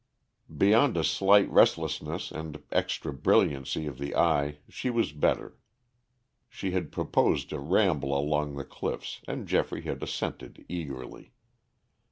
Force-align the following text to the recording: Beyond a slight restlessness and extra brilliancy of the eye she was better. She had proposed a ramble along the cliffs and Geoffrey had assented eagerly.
Beyond 0.57 0.97
a 0.97 1.03
slight 1.03 1.47
restlessness 1.51 2.31
and 2.31 2.63
extra 2.71 3.13
brilliancy 3.13 3.85
of 3.85 3.99
the 3.99 4.15
eye 4.15 4.57
she 4.67 4.89
was 4.89 5.11
better. 5.11 5.59
She 6.49 6.71
had 6.71 6.91
proposed 6.91 7.53
a 7.53 7.59
ramble 7.59 8.17
along 8.17 8.55
the 8.55 8.65
cliffs 8.65 9.21
and 9.27 9.47
Geoffrey 9.47 9.81
had 9.83 10.01
assented 10.01 10.65
eagerly. 10.67 11.33